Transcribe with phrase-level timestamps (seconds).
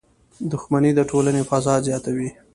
[0.51, 2.29] •دښمني د ټولنې فساد زیاتوي.